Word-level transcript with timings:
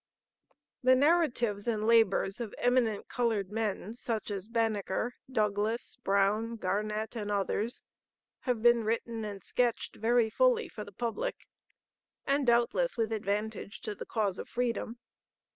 The 0.81 0.95
narratives 0.95 1.67
and 1.67 1.85
labors 1.85 2.39
of 2.39 2.55
eminent 2.57 3.07
colored 3.07 3.51
men 3.51 3.93
such 3.93 4.31
as 4.31 4.47
Banneker, 4.47 5.13
Douglass, 5.31 5.95
Brown, 5.97 6.55
Garnet, 6.55 7.15
and 7.15 7.29
others, 7.29 7.83
have 8.39 8.63
been 8.63 8.83
written 8.83 9.23
and 9.23 9.43
sketched 9.43 9.95
very 9.97 10.31
fully 10.31 10.67
for 10.67 10.83
the 10.83 10.91
public, 10.91 11.45
and 12.25 12.47
doubtless 12.47 12.97
with 12.97 13.13
advantage 13.13 13.79
to 13.81 13.93
the 13.93 14.07
cause 14.07 14.39
of 14.39 14.49
freedom. 14.49 14.97